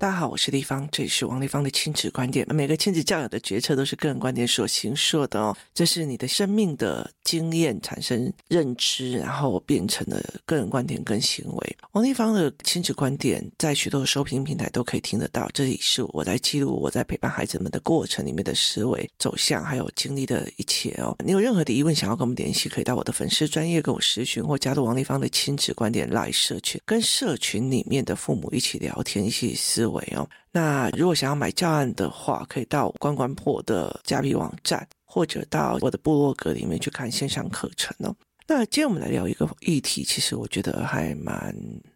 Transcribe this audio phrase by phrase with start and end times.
[0.00, 2.46] 大家好，我是丽芳，这里是王丽芳的亲子观点。
[2.48, 11.76] 每个亲子教养的决策都是个人观点所形塑的哦，这是你的生命的经验产生认知，然后变成了个人观点跟行为。
[11.92, 15.46] 王丽芳的亲子观点在许多的收听平台都可以听得到。
[15.52, 21.14] 这里是我在记录我在陪伴孩子们的过程里面的思维走向，还有经历的一切哦。
[21.22, 30.12] 你有任何的疑问想要跟我们联系，可以到我的粉丝专业跟我私讯，或加入王丽芳的亲子观点 LINE 社群，跟社群里面的父母一起聊天，一起思维。
[30.16, 38.14] 哦，那如果想要买教案的话，可以到关关破的虾皮网站，或者到我的部落格里面去看线上课程哦。
[38.46, 41.54] 那今天我们来聊一个议题，其实我觉得还蛮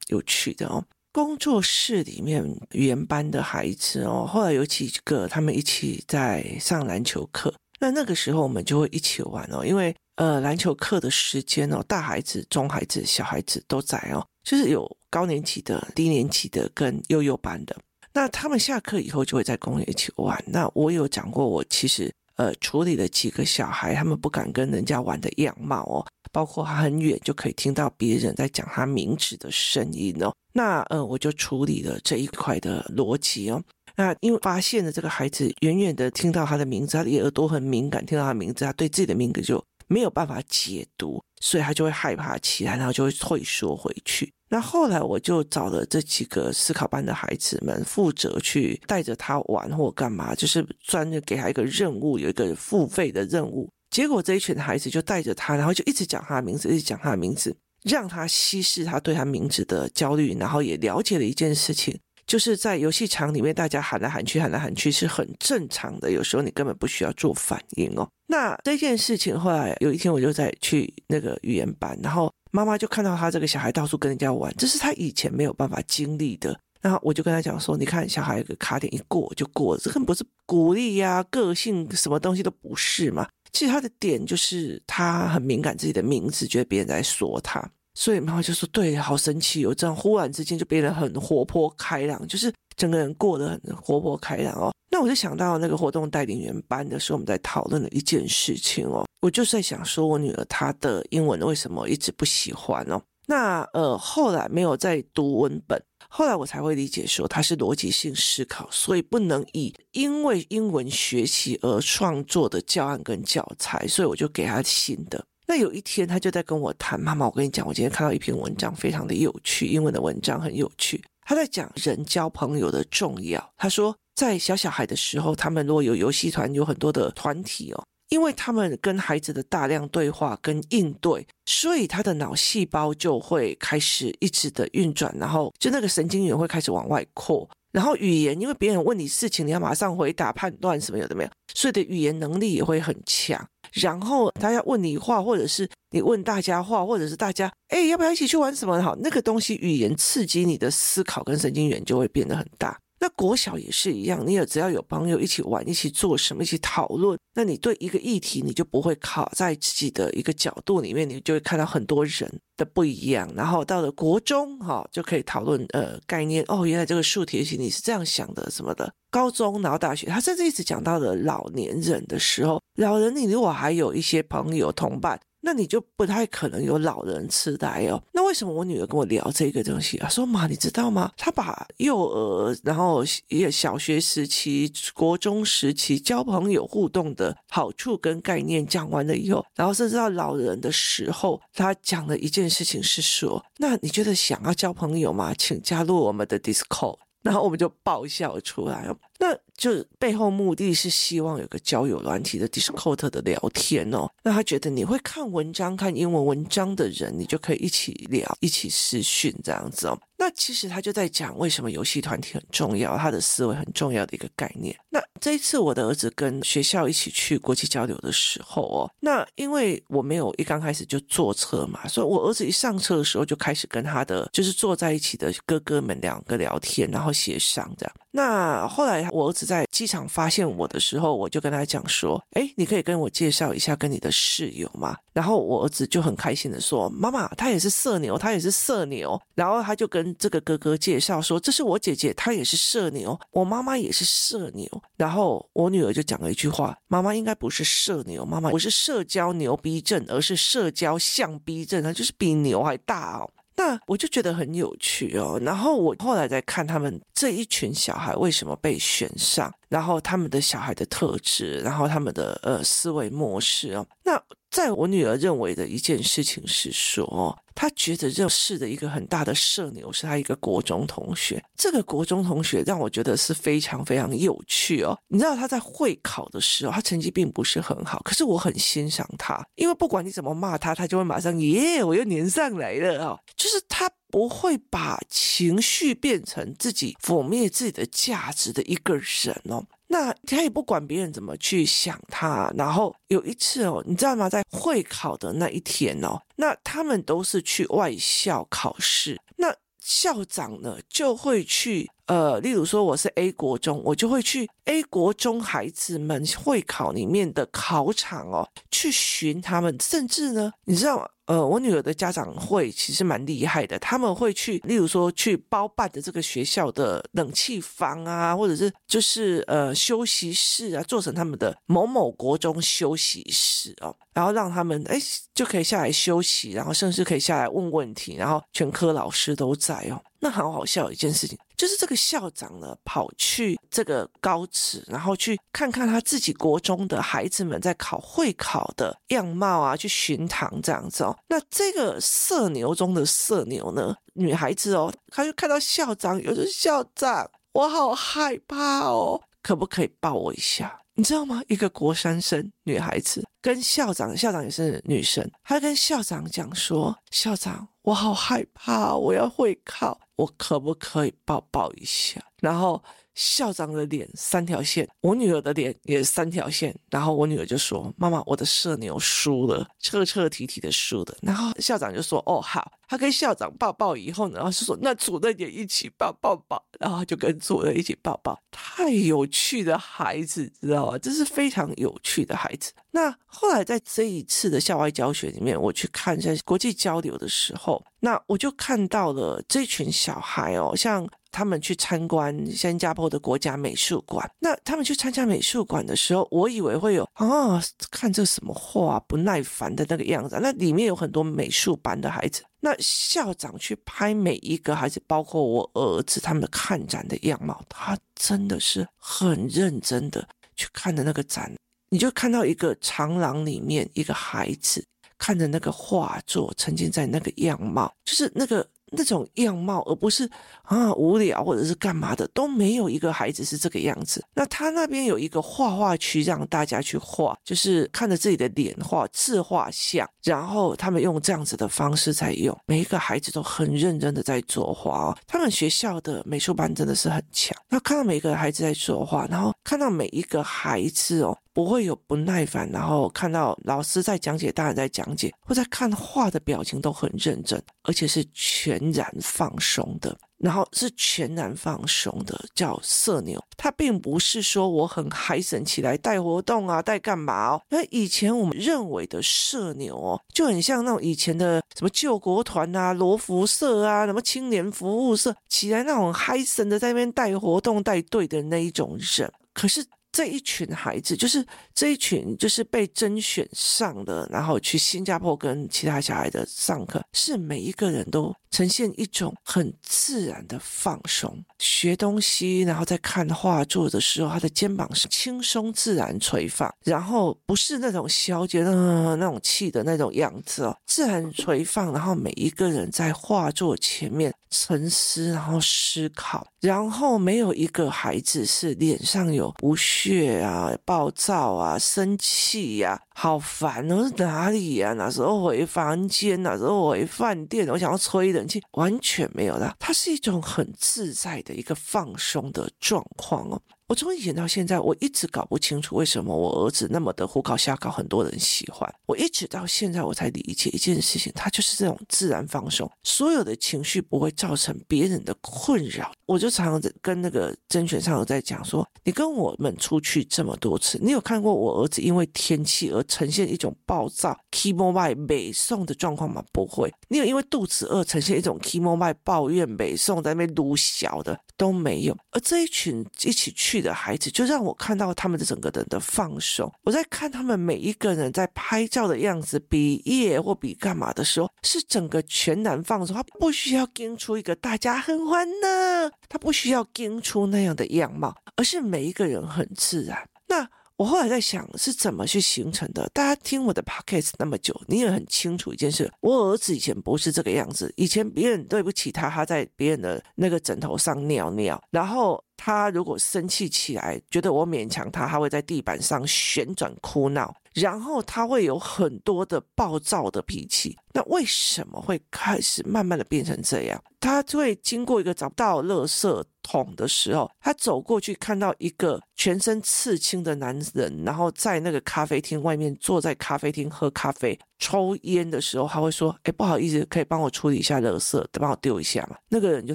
[0.08, 0.84] 有趣的哦。
[1.12, 17.76] 工作室里面语言班的孩子哦，后来有几个他们一起在上篮球课，那那个时候我们就会一起玩哦，因为呃篮球课的时间哦，大孩子、中孩子、小孩子都在哦，就是有高年级的、低年级的跟幼幼班的。
[18.12, 20.42] 那他们下课以后就会在公园一起玩。
[20.44, 30.34] 那我有讲过，我其实呃处理了几个小孩，他们不敢跟人家玩的样貌哦，包括他很远就可以听到别人在讲他名字的声音哦。
[30.52, 33.62] 那呃我就处理了这一块的逻辑哦。
[33.94, 44.32] 那因为发现了这个孩子远远的听到他的名字，他的耳朵很敏感，听到他的名字，他对自己的名字就没有办法解读，所以他就会害怕起来，然后就会退缩回去。
[44.54, 53.68] 那后来我就找了这几个思考班的孩子们，负责去带着他玩或干嘛，就是专门给他一个任务，有一个付费的任务。
[53.90, 68.08] 结果这一群孩子就带着他，然后就一直讲他的名字，一直讲他的名字，让他稀释他对他名字的焦虑，然后也了解了一件事情，就是在游戏场里面，大家喊来喊去，喊来喊去是很正常的，有时候你根本不需要做反应哦。
[68.28, 72.32] 那这件事情后来有一天，我就在去那个语言班，然后。
[72.54, 76.56] 妈妈就看到他这个小孩到处跟人家玩，这是他以前没有办法经历的。
[76.80, 83.26] 然后我就跟他讲说：“你看，小孩有个卡点一过就过了，这根本不是鼓励呀、啊，个性什么东西都不是嘛。
[83.52, 87.68] 其实他的点就是他很敏感自己的名字，觉得别人在说他。
[87.94, 94.72] 所以妈妈就说：对，好神奇哦，这样忽然之间就变得很活泼开朗，就是整个人过得很活泼开朗哦。
[94.92, 103.00] 那我就想到那个活动带领员班的时候，我们在讨论的一件事情哦。”我就在想说，我女儿她的英文为什么一直不喜欢哦？
[103.26, 115.24] 那呃，后来没有再读文本，后来我才会理解说，她是逻辑性思考，所以不能以因为英文学习而创作的教案跟教材，所以我就给她新的。
[115.46, 121.02] 那有一天，她就在跟我谈：“妈妈，我跟你讲，我今天看到一篇文章，非常的有趣，英文的文章很有趣。
[121.22, 123.52] 他在讲人交朋友的重要。
[123.56, 143.44] 他说，在小小孩的时候，他们如果有游戏团，有很多的团体哦。”因为他们跟孩子的大量对话跟应对，所以他的脑细胞就会开始一直的运转，然后就那个神经元会开始往外扩，然后语言，因为别人问你事情，你要马上回答、判断什么有的没有，所以的语言能力也会很强。
[143.72, 152.78] 然后他要问你话，或者是你问大家话，或者是大家哎要不要一起去玩什么好，那个东西语言刺激你的思考跟神经元就会变得很大。
[153.04, 163.30] 那国小也是一样，你也只要有朋友一起玩，一起做什么，一起讨论，那你对一个议题，你就不会卡在自己的一个角度里面，你就会看到很多人的不一样。
[163.36, 168.90] 然后到了国中，哈，就可以讨论呃概念，哦，原来这个数学题你是这样想的什么的。
[169.10, 175.20] 高中然后大学，他甚至一直讲到了老年人的时候，老人你如果还有一些朋友同伴。
[175.44, 178.02] 那你就不太可能有老人痴呆哦。
[178.14, 180.08] 那为什么我女儿跟我聊这个东西啊？
[180.08, 181.12] 说妈，你知道吗？
[181.18, 195.34] 她把幼儿，然后也小学时期、国中时期交朋友互动的好处跟概念讲完了以后，然后甚至到老人的时候，她讲了一件事情是说：那你觉得想要交朋友吗？
[195.36, 196.96] 请加入我们的 Discord。
[197.22, 198.86] 然后我们就爆笑出来。
[199.26, 204.06] 那就背后目的是希望有个交友软体的 Discord 的聊天哦。
[204.22, 209.98] 那他觉得你会看文章、看英文文章的人，你就可以一起聊、一起私讯这样子哦。
[210.18, 214.76] 那其实他就在讲为什么游戏团体很重要，他的思维很重要的一个概念。
[214.90, 227.94] 那这一次我的儿子跟学校一起去国际交流的时候哦，那因为我没有一刚开始就坐车嘛，所以我儿子一上车的时候就开始跟他的就是坐在一起的哥哥们两个聊天，然后协商这样。
[228.16, 244.64] 那后来我儿子在机场发现我的时候，我就跟他讲说：“哎，你可以跟我介绍一下跟你的室友吗？”然后我儿子就很开心的说：“妈妈，他也是社牛，他也是社牛。”然后他就跟这个哥哥介绍说：“这是我姐姐，她也是社牛，我妈妈也是社牛。”
[244.96, 255.38] 然后我女儿就讲了一句话：“妈妈应该不是社牛，妈妈不是社交牛逼症，而是社交象逼症，她就是比牛还大哦。”那我就觉得很有趣哦。
[255.42, 263.86] 然后我后来再看他们这一群小孩为什么被选上，然后他们的小孩的特质，然后他们的呃思维模式哦。
[264.04, 264.20] 那
[264.54, 271.42] 在我女儿认为的一件事情是说，她觉得认识的一个很大的社牛是她一个国中同学。
[271.56, 274.96] 这个国中同学让我觉得是非常非常有趣哦。
[275.08, 283.18] 你知道他在会考的时候，他成绩并不是很好，可是我很欣赏他，因为不管你怎么骂他，他就会马上耶，我又黏上来了哦。
[283.36, 289.64] 就是他不会把情绪变成自己抹灭自己的价值的一个人哦。
[289.94, 294.28] 那他也不管别人怎么去想他，然后有一次哦，你知道吗？
[294.28, 301.88] 在会考的那一天哦，那他们都是去外校考试，那校长呢就会去。
[302.06, 311.08] 呃，例如说我是 A 国中，我就会去 A 国中孩子们会考里面的考场哦，去寻他们，甚至呢，你知道吗？
[311.26, 324.98] 呃，我女儿的家长会其实蛮厉害的，他们会去，例如说去包办的这个学校的冷气房啊，或者是就是呃休息室啊，做成他们的某某国中休息室哦，然后让他们哎
[325.34, 330.02] 就可以下来休息，然后甚至可以下来问问题，然后全科老师都在哦。
[330.24, 341.14] 那很好笑一件事情，就是这个校长呢跑去这个高职，然后去看看他自己国中的孩子们在考会考的样貌啊，去巡堂这样子哦。
[341.28, 350.80] 那这个社牛中的社牛呢，女孩子哦，她就看到校长，有的校长，我好害怕哦，可不可以抱我一下？
[350.96, 351.42] 你知道吗？
[351.48, 357.68] 一个国三生女孩子跟校长，校长也是女生，她跟校长讲说，校长。
[357.82, 362.18] 我好害怕，我要会考，我可不可以抱抱一下？
[362.40, 362.82] 然后
[363.14, 378.38] 校长的脸三条线，我女儿的脸也三条线，然后我女儿就说：“妈妈，我的社牛输了，彻彻底底的输了。”然后校长就说：“哦，好。”他跟校长抱抱以后呢，然后是说：“那主任也一起抱抱抱。”然后就跟主任一起抱抱。
[378.50, 380.98] 太有趣的孩子，知道吗？
[380.98, 382.72] 这是非常有趣的孩子。
[382.90, 391.06] 那后来在这一次的校外教学里面，我去看在国际交流的时候，那我就看到了这群小孩哦，像。
[391.36, 394.30] 他们去参观新加坡的国家美术馆。
[394.38, 397.60] 那他们去参加美术馆的时候，我以为会有啊，
[397.90, 400.38] 看这什么画不耐烦的那个样子。
[400.40, 402.44] 那里面有很多美术班的孩子。
[402.64, 410.26] 那校长去拍每一个孩子，包括我儿子他们看展的样貌，他真的是很认真的
[410.56, 411.52] 去看的那个展。
[411.90, 414.82] 你就看到一个长廊里面一个孩子
[415.18, 418.66] 看着那个画作，沉浸在那个样貌，就是那个。
[418.96, 420.28] 那种样貌，而不是
[420.62, 424.24] 啊无聊或者是干嘛的，都没有一个孩子是这个样子。
[424.34, 432.56] 那他那边有一个画画区，让大家去画，就是看着自己的脸画自画像，然后他们用这样子的方式在用。
[432.66, 435.18] 每一个孩子都很认真的在作画哦。
[435.26, 437.56] 他们学校的美术班真的是很强。
[437.68, 441.36] 那看到每一个孩子在作画，然后看到每一个孩子哦。
[441.54, 453.40] 不会有不耐烦，然后看到老师在讲解，大人在讲解，或在看画的表情都很认真，而且是全然放松的，然后是全然放松的，叫社牛。
[453.56, 457.62] 他并不是说我很嗨神起来带活动啊，带干嘛哦？
[457.70, 469.82] 那以前我们认为的社牛哦，就很像那种以前的什么救国团啊、罗浮社啊、什么青年服务社，起来那种嗨神的在那边带活动、带队的那一种人，可是。
[470.16, 471.44] 这一群孩子，就是
[471.74, 503.02] 这一群，就是被甄选上的，然后去新加坡跟其他小孩的上课，是每一个人都呈现一种很自然的放松，学东西，然后在看画作的时候，他的肩膀是轻松自然垂放，然后不是那种消极的那种气的那种样子哦，自然垂放，然后每一个人在画作前面沉思，然后思考，然后没有一个孩子是脸上有不屑啊、暴躁啊、生气呀、啊。
[503.16, 504.08] 好烦哦！
[504.08, 504.92] 是哪里呀？
[504.94, 506.42] 哪时候回房间？
[506.42, 507.66] 哪时候回饭店？
[507.68, 509.74] 我想要吹冷气，完全没有啦。
[509.78, 513.62] 它是一种很自在的一个放松的状况哦。
[513.94, 518.92] 我从以前到现在，我一直搞不清楚为什么我儿子那么的胡搞瞎搞，很多人喜欢。
[519.06, 526.10] 我一直到现在我才理解一件事情，他就是这种自然放松，所有的情绪不会造成别人的困扰。
[526.26, 536.42] 我就常常跟那个甄选上有在讲说，你跟我们出去这么多次，你有看过我儿子因为天气而呈现一种暴躁、keyboard 背诵的状况吗？
[536.52, 536.92] 不会。
[537.14, 542.18] 你有因为肚子饿呈现一种 emo 抱怨美颂在那边撸小的都没有。
[542.32, 546.68] 而这一群一起去的孩子，就让我看到他们的整个人的放松。
[546.82, 553.14] 我在看他们每一个人在拍照的样子，比耶或比干嘛的时候，是整个全然放松。
[553.14, 560.28] 他不需要跟出一个大家很欢乐，他不需要跟出那样的样貌，而是每一个人很自然。
[560.48, 560.68] 那。
[560.96, 563.10] 我后来在想是怎么去形成的。
[563.12, 567.92] 大家听我的 podcast 那么久，你也很清楚一件事：我儿子以前不是这个样子。
[567.96, 580.96] 以前别人对不起他，他在别人的那个枕头上尿尿，然后他如果生气起来，觉得我勉强他，他会在地板上旋转哭闹，然后他会有很多的暴躁的脾气。
[581.12, 584.02] 那为什么会开始慢慢的变成这样？
[584.20, 599.94] 他会经过一个找不到垃圾桶的时候，他走过去看到一个全身刺青的男人，然后在那个咖啡厅外面坐在咖啡厅喝咖啡、抽烟的时候，他会说：“哎，不好意思，可以帮我处理一下垃圾，帮我丢一下嘛？”那个人就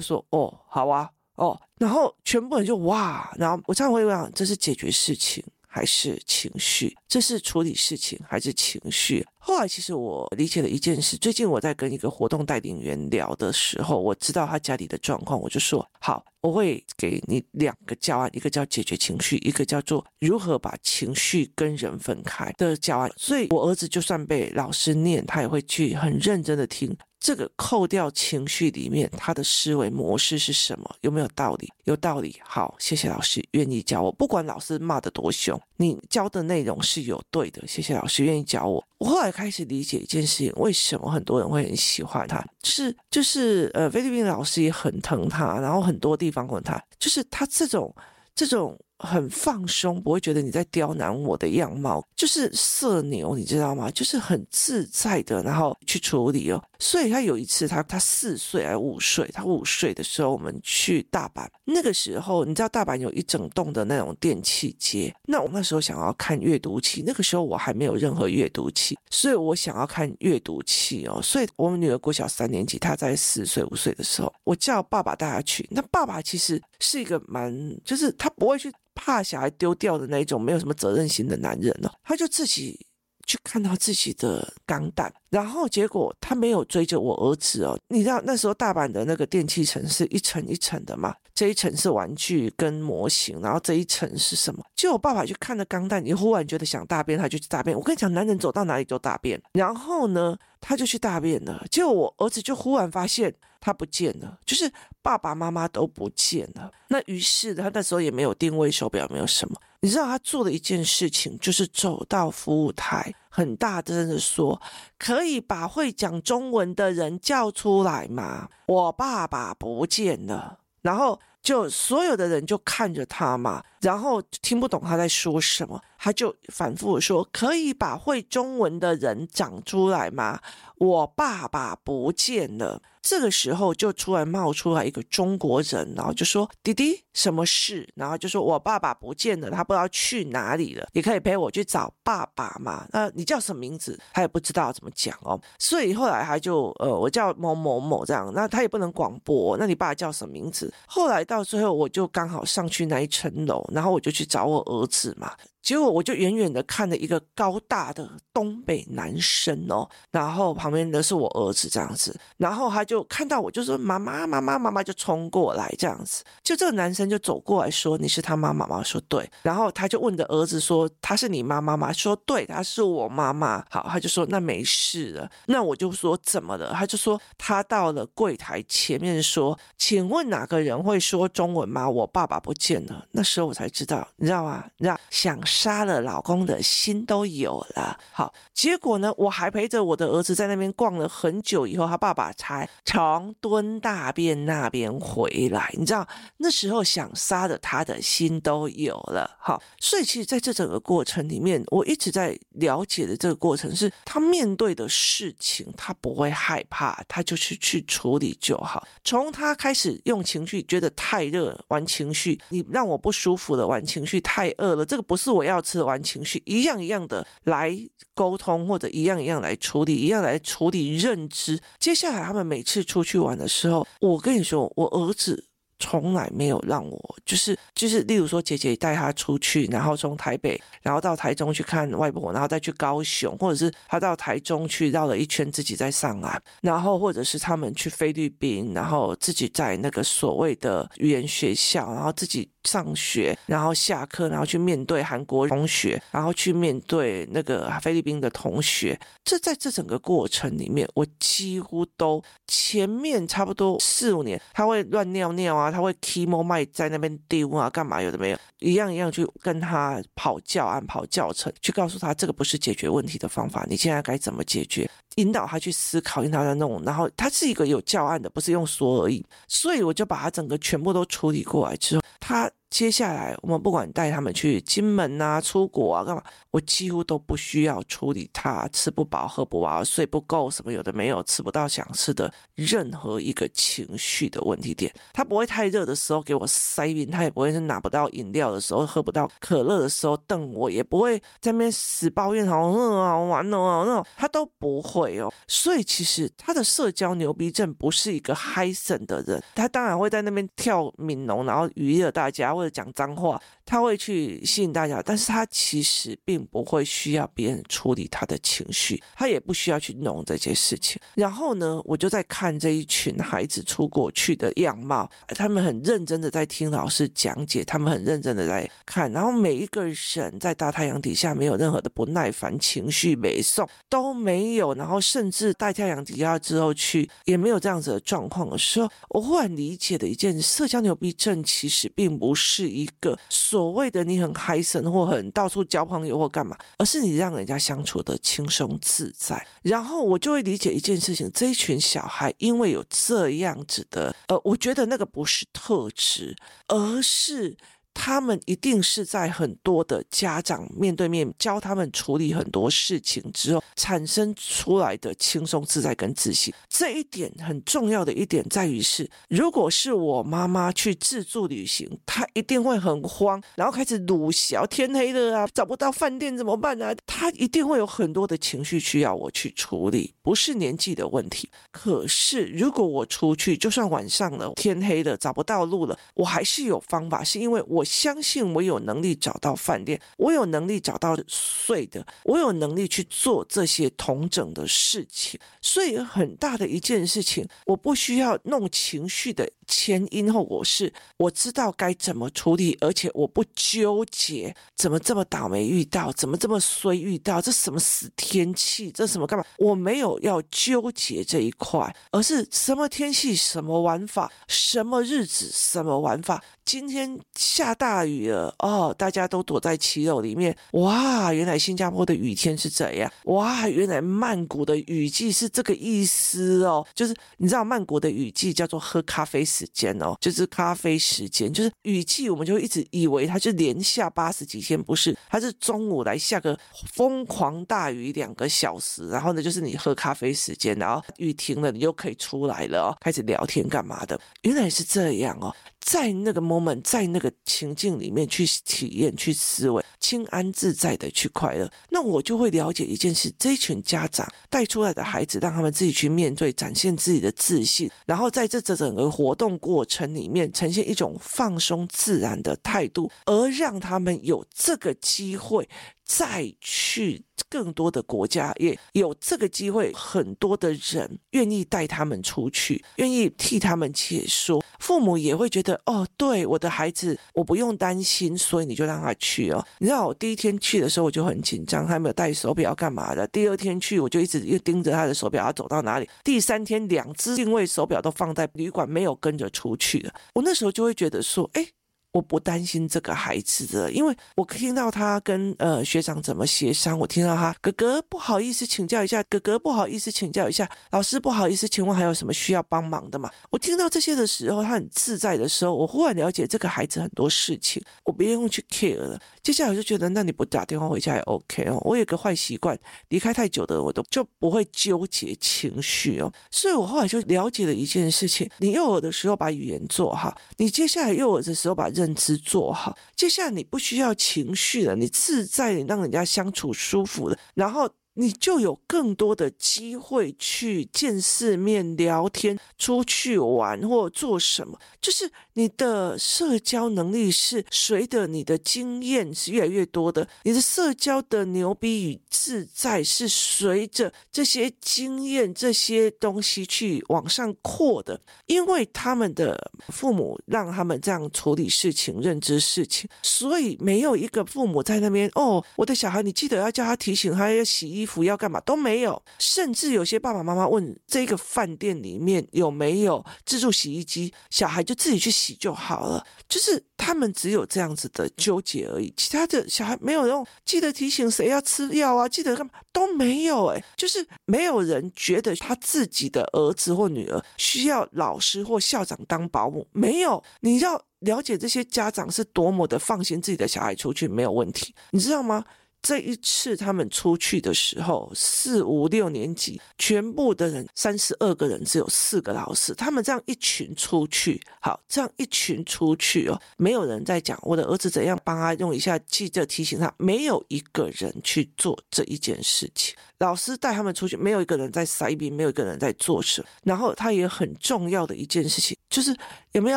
[0.00, 5.44] 说：“哦，好啊，哦。”然后全部人就哇，然后我常常会讲，这是解决事情。
[5.72, 9.24] 还是情绪，这是处理事情还是情绪？
[9.38, 11.16] 后来其实我理解了一件事。
[11.16, 23.08] 最近我在跟一个活动带领员聊的时候，我知道他家里的状况，我就说好，我会给你两个教案，一个叫解决情绪，一个叫做如何把情绪跟人分开的教案。
[23.16, 26.92] 所以我儿子就算被老师念，他也会去很认真的听。
[27.20, 30.96] 这个扣掉情绪里面，他的思维模式是什么？
[31.02, 31.70] 有没有道理？
[31.84, 32.34] 有道理。
[32.42, 34.10] 好，谢谢老师愿意教我。
[34.10, 37.62] 不管老师骂得多凶，你教的内容是有对的。
[37.68, 38.82] 谢谢老师愿意教我。
[38.96, 42.42] 我后来开始理解一件事情：为什么很多人会很喜欢他？
[42.64, 47.94] 是就是呃，菲律宾老师也很疼他，然后很多地方问他，就是他这种
[48.34, 48.76] 这种。
[49.00, 53.90] 很放松，不会觉得你在刁难我的样貌，就是社牛，你知道吗？
[53.90, 56.62] 就是很自在的，然后去处理哦。
[56.78, 71.20] 所以他有一次他，他四岁还五岁，他五岁的时候，我们去大阪，那个时候你知道大阪有一整栋的那种电器街，那我那时候想要看阅读器，那个时候我还没有任何阅读器，所以我想要看阅读器哦。
[71.22, 75.68] 所以我们女儿国小三年级，她在四岁五岁的时候，我叫爸爸带她去。
[75.70, 77.54] 那爸爸其实是一个蛮，
[77.84, 78.70] 就是他不会去。
[79.02, 82.86] 怕小孩丢掉的那种没有什么责任心的男人呢，他就自己
[83.26, 87.78] 去看到自己的钢蛋，然后结果他没有追着我儿子哦。
[87.88, 91.14] 你知道那时候大阪的那个电器城是一层一层的嘛？
[91.34, 94.62] 这一层是玩具跟模型，然后这一层是什么？
[94.76, 97.74] 就我爸爸去看了钢蛋，你忽然觉得想大便，他就去大便。
[97.74, 99.40] 我跟你讲，男人走到哪里都大便。
[99.54, 101.64] 然后呢，他就去大便了。
[101.70, 103.34] 结果我儿子就忽然发现。
[103.60, 106.70] 他不见了，就是爸爸妈妈都不见了。
[106.88, 109.60] 那于是他那时候也没有定位手表，没有什么。
[109.82, 114.60] 你知道他做的一件事情，就是走到服务台，很大声的说
[114.98, 118.48] ：“可以把会讲中文的人叫出来吗？
[118.66, 130.40] 我爸爸不见了。”然后就所有的人就看着他嘛，然后听不懂他在说什么，他就反复说：“可以把会中文的人讲出来吗？
[130.78, 140.86] 我爸爸不见了。”这个时候就突然冒出来一个中国人，然后就说：“弟弟，什么事？”然后就说：“我爸爸不见了，他不知道去哪里了。
[140.92, 142.86] 你可以陪我去找爸爸吗？
[142.92, 143.98] 那你叫什么名字？
[144.12, 145.38] 他也不知道怎么讲哦。
[145.58, 148.30] 所以后来他就呃，我叫某某某这样。
[148.34, 149.56] 那他也不能广播。
[149.56, 150.72] 那你爸叫什么名字？
[150.86, 155.34] 后来到最后，我就刚好上去那一层楼，然后我就去找我儿子嘛。
[155.62, 168.82] 结果我就远远的看了一个高大的东北男生哦，然后旁边的是我儿子这样子，然后他就看到我就说妈妈妈妈妈妈就冲过来这样子，就这个男生就走过来说，你是他妈妈吗？
[168.82, 171.92] 说对，然后他就问的儿子说，他是你妈妈吗？
[171.92, 173.62] 说对，他是我妈妈。
[173.68, 176.72] 好，他就说那没事了，那我就说怎么了？
[176.72, 181.88] 他就说他到了柜台前面说，请问哪个人会说中文吗？
[181.88, 183.04] 我爸爸不见了。
[183.10, 184.64] 那时候我才知道，你知道吗？
[184.78, 185.38] 你知道想。
[185.50, 195.74] 杀了老公的心都有了，好，结果呢，我还陪着我的儿子在那边逛了很久，以后他爸爸才从蹲大便那边回来。
[195.76, 208.86] 你知道那时候想杀的他的心都有了，好，所以其实在这整个过程里面，我一直在了解的这个过程是，他面对的事情他不会害怕，他就是去处理就好。
[209.02, 215.39] 从他开始用情绪觉得太热，玩情绪，你让我不舒服了，玩情绪太饿了，这个不是我。
[215.40, 217.74] 我要吃完情绪，一样一样的来
[218.14, 221.58] 沟通，或者一样一样来处理，一样来处理认知。
[221.78, 225.46] 接下来他们每次出去玩的时候，我跟你说，我儿子
[225.78, 248.98] 从来没有让我就是就是，例如说姐姐带他出去，然后从台北，然后到台中去看外婆，然后再去高雄，或者是他到台中去绕了一圈，自己再上岸，然后或者是他们去菲律宾，然后自己在那个所谓的语言学校，然后自己上学，然后下课，然后去面对韩国同学，然后去面对那个菲律宾的同学。
[249.24, 255.70] 这在这整个过程里面，我几乎都前面差不多四五年，他会乱尿尿啊。
[255.70, 264.90] 他会 chemo 麦在那边丢啊，干嘛有的没有，一样一样去跟他跑教案、跑教程，去告诉他这个不是解决问题的方法，你现在该怎么解决？
[265.20, 269.24] 引导他去思考，引导他弄，然后他是一个有教案的，不是用说而已。
[269.46, 272.50] 所以我就把他整个全部都处理过来之后，他。
[272.70, 276.22] 接下来，我们不管带他们去金门啊、出国啊、干嘛，
[276.52, 284.90] 我几乎都不需要处理他吃不饱、喝不饱、睡不够什么有的没有、吃不到想吃的任何一个情绪的问题点。
[285.12, 295.28] 他不会太热的时候给我塞冰，他也不会是拿不到饮料的时候、喝不到可乐的时候瞪我，也不会在那边死抱怨好饿啊、好玩哦那种，他都不会哦。
[295.48, 302.59] 所以其实他的社交牛逼症不是一个嗨森的人，他当然会在那边跳悯农，然后娱乐大家。
[302.60, 311.00] 或者讲脏话，他会去吸引大家，但是他其实并不会需要别人处理他的情绪，他也不需要去弄这些事情。
[311.14, 332.49] 然后呢，我就在看这一群孩子出国去的样貌，他们很认真的在听老师讲解，他们很认真的在看，然后每一个人在大太阳底下没有任何的不耐烦情绪，没送都没有，然后甚至大太阳底下之后去也没有这样子的状况的时候，我忽然理解的一件社交牛逼症其实并不是。
[332.52, 339.46] 是一个所谓的你很嗨森或很到处交朋友或干嘛，而是你让人家相处的轻松自在。
[339.62, 346.34] 然后我就会理解一件事情：这一群小孩因为有这样子的，呃，我觉得那个不是特质，
[346.66, 347.56] 而是。
[347.92, 356.54] 他们一定是在很多的家长面对面教他们处理很多事情之后产生出来的轻松自在跟自信。
[356.68, 366.94] 这一点很重要的一点在于是，如果是我妈妈去自助旅行，她一定会很慌，然后开始鲁小，天黑了啊，找不到饭店怎么办啊？
[367.04, 371.50] 她一定会有很多的情绪需要我去处理，不是年纪的问题。
[371.70, 377.79] 可是如果我出去，就算晚上了，天黑了，找不到路了，我还是有方法，是因为我。
[377.80, 385.40] 我相信我有能力找到饭店，我有能力找到睡的，我有能力去做这些同整的事情。
[385.62, 399.44] 所以很大的一件事情，我不需要弄情绪的前因后果，是我知道该怎么处理，而且我不纠结怎么这么倒霉遇到，怎么这么衰遇到，这什么死天气，这什么干嘛？
[399.58, 406.44] 我没有要纠结这一块，而是什么天气，什么玩法，什么日子，什么玩法。
[406.70, 410.56] 今天下大雨了哦，大家都躲在骑楼里面。
[410.74, 413.12] 哇，原来新加坡的雨天是这样。
[413.24, 416.86] 哇，原来曼谷的雨季是这个意思哦。
[416.94, 425.18] 就是你知道曼谷的雨季叫做喝咖啡时间哦，就是咖啡时间，就是雨季，我们就一直以为它就连下八十几天，不是？
[425.28, 426.56] 它是中午来下个
[426.92, 434.20] 疯狂大雨两个小时，然后呢，就是你喝咖啡时间，然后雨停了，你又可以出来了哦，开始聊天干嘛的？
[434.42, 435.52] 原来是这样哦。
[435.80, 455.68] 在那个 moment，在那个情境里面去体验、去思维，轻安自在的去快乐，那我就会了解一件事：这群家长带出来的孩子，让他们自己去面对，展现自己的自信，然后在这这整个活动过程里面，呈现一种放松自然的态度，而让他们有这个机会。
[456.10, 464.60] 再去更多的国家，也有这个机会，很多的人愿意带他们出去，愿意替他们解说。
[464.80, 469.64] 父母也会觉得，哦，对，我的孩子，我不用担心，所以你就让他去哦。
[469.78, 473.24] 你知道，我第一天去的时候我就很紧张，他没有带手表干嘛的。
[473.28, 476.08] 第二天去，我就一直又盯着他的手表要走到哪里。
[476.24, 480.12] 第三天，两只定位手表都放在旅馆，没有跟着出去的。
[480.34, 481.64] 我那时候就会觉得说，哎。
[482.12, 493.30] 我不担心这个孩子的，因为我听到他跟呃学长怎么协商，我听到他哥哥不好意思请教一下，哥哥不好意思请教一下，老师不好意思，请问还有什么需要帮忙的吗？
[493.50, 499.20] 我听到这些的时候，他很自在的时候，我忽然了解这个孩子很多事情，我不用去 care 了。
[499.42, 501.78] 接下来我就觉得，那你不打电话回家也 OK 哦。
[501.82, 506.32] 我有个坏习惯，离开太久的我都就不会纠结情绪哦。
[506.50, 548.20] 所以我后来就了解了一件事情：你幼儿的时候把语言做好，你接下来幼儿的时候把认知做好，接下来你不需要情绪了，你自在，你让人家相处舒服了，然后你就有更多的机会去见世面、聊天、出去玩或做什么，就是你的社交能力是随着你的经验是越来越多的，你的社交的牛逼与自在是随着这些经验、这些东西去往上扩的，因为他们的父母让他们这样处理事情、认知事情，所以没有一个父母在那边哦，我的小孩，你记得要叫他提醒他要洗衣服服。
[548.24, 556.24] 药干嘛都没有，甚至有些爸爸妈妈问这个饭店里面有没有自助洗衣机，小孩就自己去洗就好了。
[556.48, 563.66] 就是他们只有这样子的纠结而已，其他的小孩没有用，记得提醒谁要吃药啊，记得干嘛都没有。
[563.66, 570.42] 哎，就是没有人觉得他自己的儿子或女儿需要老师或校长当保姆，没有。
[570.60, 575.64] 你要了解这些家长是多么的放心自己的小孩出去没有问题，你知道吗？
[576.02, 582.94] 这一次他们出去的时候，四五六年级全部的人三十二个人，只有四个老师。
[582.94, 593.14] 他们这样一群出去，好，这样一群出去哦，没有人在讲我的儿子怎样帮他用一下，记者提醒他，没有一个人去做这一件事情。
[593.40, 596.64] 老师带他们出去，没有一个人在塞宾，没有一个人在做事。
[596.84, 599.34] 然后他也很重要的一件事情，就是
[599.72, 599.96] 有没有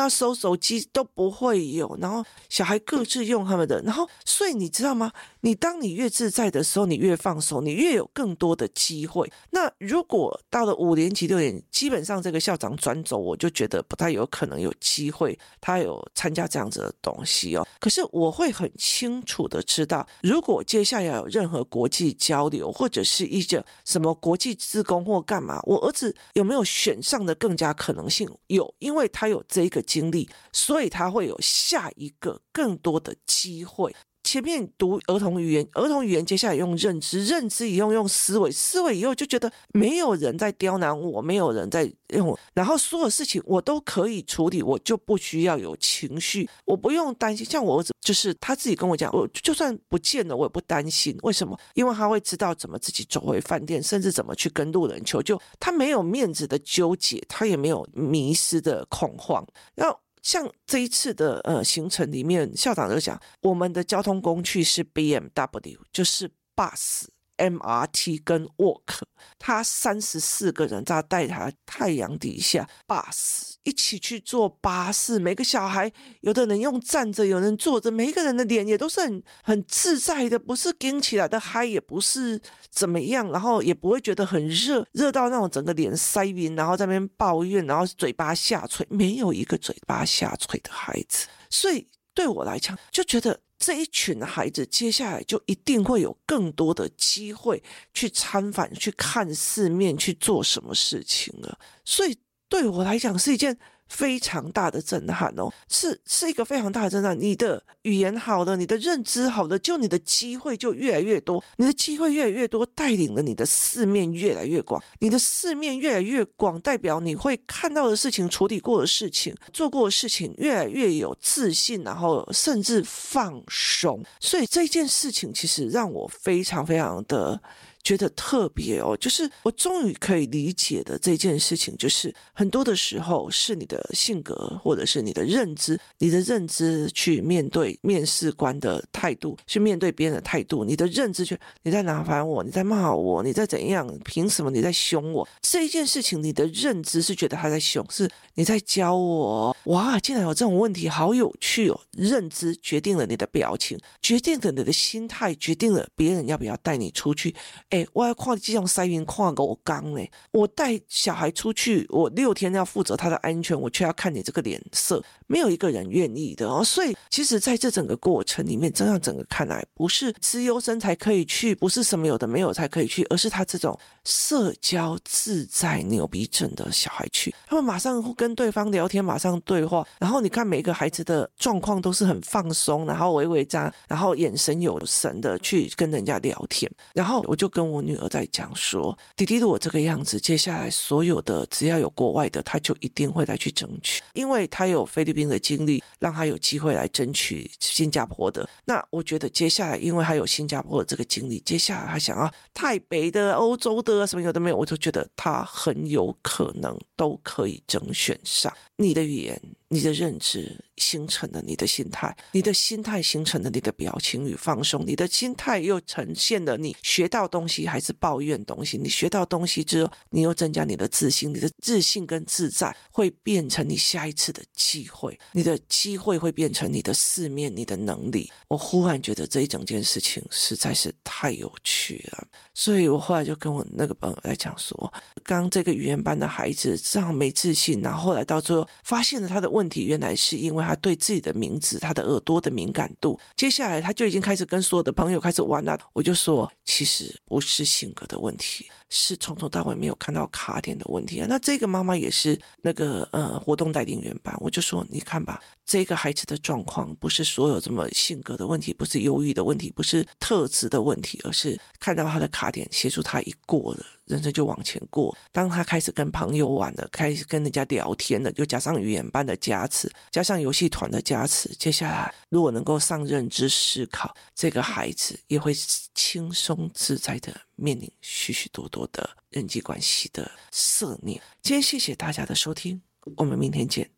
[0.00, 1.96] 要收手机都不会有。
[2.00, 3.80] 然后小孩各自用他们的。
[3.82, 5.12] 然后，所以你知道吗？
[5.42, 9.30] 你当你越自在的时候，你越放手，你越有更多的机会。
[9.50, 17.66] 那如果到了五年级、六年级，基本上这个校长转走，我就觉得不太有可能有机会，他有参加这样子的东西哦。
[17.78, 28.28] 可是我会很清楚的知道，如果接下来有任何国际交流，或者是一些什么国际自工或干嘛，我儿子有没有选上的更加可能性？
[28.46, 33.94] 有，因为他有这个经历，所以他会有下一个更多的机会。
[34.24, 47.44] 前面读儿童语言，儿童语言接下来用认知，认知以后用思维，思维以后就觉得没有人在刁难我，没有人在用，然后所有事情我都可以处理，我就不需要有情绪，我不用担心。
[47.46, 51.16] 像我儿子，就是他自己跟我讲，我就算不见了，我也不担心。
[51.22, 51.56] 为什么？
[51.74, 55.38] 因为他会知道怎么自己走回饭店，甚至怎么去跟路人求救。
[55.60, 59.46] 他没有面子的纠结，他也没有迷失的恐慌。
[59.74, 59.98] 然后。
[60.24, 67.04] 像这一次的呃行程里面，校长就讲，我们的交通工具是 BMW，就是 bus。
[67.36, 69.00] MRT 跟 Walk，
[69.38, 93.40] 他三十四个人在带他太阳底下巴士一起去坐巴士，每个小孩有的人用站着，有人坐着，每一个人的脸也都是很很自在的，不是顶起来的嗨，也不是怎么样，然后也不会觉得很热，热到那种整个脸塞晕，然后在那边抱怨，然后嘴巴下垂，没有一个嘴巴下垂的孩子，所以对我来讲就觉得。
[93.58, 97.62] 这一群孩子接下来就一定会有更多的机会
[97.92, 102.16] 去参访、去看世面、去做什么事情了，所以
[102.48, 103.58] 对我来讲是一件。
[103.88, 107.18] 非常大的震撼哦，是是一个非常大的震撼。
[107.18, 114.82] 你的语言好的，你的认知好的，就你的机会就越来越多，你的机会越来越多，带领了你的世面越来越广。
[114.98, 124.02] 你的世面越来越广，代表你会看到的事情、处理过的事情、做过的事情越来越有自信，然后甚至放松。
[124.20, 127.40] 所以这件事情其实让我非常非常的。
[127.84, 143.86] 觉得特别哦，就是我终于可以理解的这件事情，就是很多的时候是你的性格，或者是你的认知，你的认知去面对面试官的态度，去面对别人的态度，你的认知去你在哪烦我，你在骂我，你在怎样？
[144.02, 145.28] 凭什么你在凶我？
[145.42, 149.54] 这一件事情，你的认知是觉得他在凶，是你在教我。
[149.64, 151.78] 哇，竟然有这种问题，好有趣哦！
[151.92, 157.34] 认知决定了你的表情，决定了你的心态，决定了别人要不要带你出去。
[157.74, 160.08] 哎，我要跨这种塞云跨狗缸嘞！
[160.30, 166.62] 我带小孩出去，我六天要负责他的安全，我却要看你这个脸色，没有一个人愿意的哦。
[166.62, 187.63] 所以，其实在这整个过程里面，这样整个看来，不是资优生才可以去，不是什么有的没有才可以去，而是他这种社交自在、牛逼症的小孩去，他们马上会跟对方聊天，马上对话，然后你看每个孩子的状况都是很放松，然后微微张，然后眼神有神的去跟人家聊天，然后我就跟。
[187.68, 198.48] 我女儿在讲说，弟弟如果这个样子，接下来所有的只要有国外的，他就一定会来去争取，因为他有菲律宾的经历，让他有机会来争取新加坡的。
[198.64, 208.52] 那我觉得接下来，因为他有新加坡的这个经历，接下来他想要台北的、欧洲的什么有的没有，我就觉得他很有可能都可以争选上。
[208.76, 209.40] 你的语言、
[209.74, 218.78] 你的认知形成了你的心态，你的心态形成了你的表情与放松，你的心态又呈现了你学到东西还是抱怨东西。
[218.78, 228.30] 你学到东西之后，你又增加你的自信，你的自信跟自在会变成你下一次的机会，你的机会会变成你的四面，你的能力。
[228.46, 234.92] 我忽然觉得这一整件事情实在是太有趣了，所以我后来就跟我那个朋友来讲说，
[235.24, 238.64] 刚这个语言班的孩子这样没自信，然后后来到最后。
[238.84, 243.18] 发现了他的问问题，原来是因为他对自己的名字、他的耳朵的敏感度。
[243.34, 245.78] 接下来他就已经开始跟所有的朋友开始玩了。
[245.94, 251.26] 我就说，其实不是性格的问题，是从头到尾没有看到卡点的问题啊。
[251.26, 263.86] 那这个妈妈也是那个呃活动代领员吧，我就说，你看吧，这个孩子的状况不是所有这么性格的问题，不是忧郁的问题，不是特质的问题，而是看到他的卡点，协助他一过了。
[264.06, 265.16] 人生就往前过。
[265.32, 275.54] 当他开始跟朋友玩了，开始跟人家聊天了，就加上语言班的加持，加上游戏团的加持，接下来如果能够上认知思考，这个孩子也会
[275.94, 281.20] 轻松自在的面临许许多多的人际关系的色念。
[281.42, 282.80] 今天谢谢大家的收听，
[283.16, 283.90] 我们明天见。